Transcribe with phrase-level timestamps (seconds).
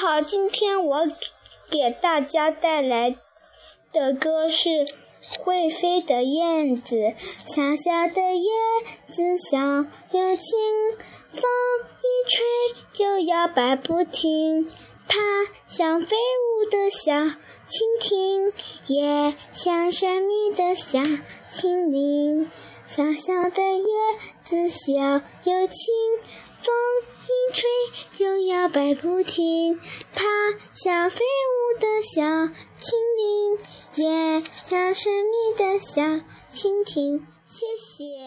[0.00, 1.06] 好，今天我
[1.68, 3.16] 给大家带来
[3.92, 4.70] 的歌是
[5.38, 6.96] 《会飞的燕子》。
[7.44, 8.48] 小小的叶
[9.12, 10.58] 子小又轻，
[11.28, 11.42] 风
[12.00, 12.42] 一吹
[12.94, 14.70] 就摇摆不停。
[15.06, 15.18] 它
[15.66, 18.54] 像飞舞的小蜻蜓，
[18.86, 20.98] 也像神秘的小
[21.50, 22.50] 精灵。
[22.86, 23.84] 小小的叶
[24.42, 24.92] 子小
[25.44, 25.94] 又轻，
[26.62, 26.72] 风
[28.60, 29.80] 摇摆不停。
[30.12, 30.26] 它
[30.74, 32.22] 像飞舞的小
[32.78, 36.02] 蜻蜓，也像神秘的小
[36.52, 37.26] 蜻蜓。
[37.46, 38.20] 谢谢。